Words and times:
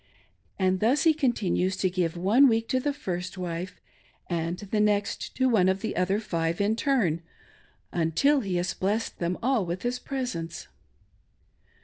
And 0.57 0.79
thus 0.79 1.03
he 1.03 1.13
continues 1.13 1.77
to 1.77 1.87
give 1.87 2.17
one 2.17 2.47
week 2.47 2.67
to 2.69 2.79
the 2.79 2.91
first 2.91 3.37
wife, 3.37 3.79
and 4.31 4.57
the 4.57 4.79
next 4.79 5.35
to 5.35 5.47
one 5.47 5.67
6f 5.67 5.79
the 5.81 5.95
other 5.95 6.19
five 6.19 6.59
in 6.59 6.75
turn, 6.75 7.21
until 7.91 8.39
he 8.39 8.55
has 8.55 8.73
blessed 8.73 9.19
them 9.19 9.37
all 9.43 9.63
with 9.63 9.83
his 9.83 9.99
presence. 9.99 10.67